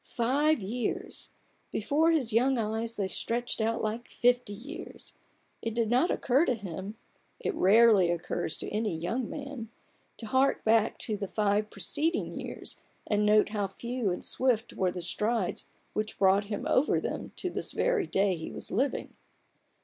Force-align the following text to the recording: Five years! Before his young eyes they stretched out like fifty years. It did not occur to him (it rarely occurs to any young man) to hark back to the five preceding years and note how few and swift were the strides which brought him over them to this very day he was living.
Five 0.15 0.63
years! 0.63 1.29
Before 1.71 2.09
his 2.09 2.33
young 2.33 2.57
eyes 2.57 2.95
they 2.95 3.07
stretched 3.07 3.61
out 3.61 3.83
like 3.83 4.07
fifty 4.07 4.51
years. 4.51 5.13
It 5.61 5.75
did 5.75 5.91
not 5.91 6.09
occur 6.09 6.43
to 6.45 6.55
him 6.55 6.95
(it 7.39 7.53
rarely 7.53 8.09
occurs 8.09 8.57
to 8.57 8.69
any 8.69 8.97
young 8.97 9.29
man) 9.29 9.69
to 10.17 10.25
hark 10.25 10.63
back 10.63 10.97
to 11.01 11.15
the 11.17 11.27
five 11.27 11.69
preceding 11.69 12.33
years 12.33 12.77
and 13.05 13.27
note 13.27 13.49
how 13.49 13.67
few 13.67 14.09
and 14.09 14.25
swift 14.25 14.73
were 14.73 14.89
the 14.89 15.03
strides 15.03 15.67
which 15.93 16.17
brought 16.17 16.45
him 16.45 16.65
over 16.67 16.99
them 16.99 17.31
to 17.35 17.51
this 17.51 17.71
very 17.71 18.07
day 18.07 18.35
he 18.35 18.49
was 18.51 18.71
living. 18.71 19.13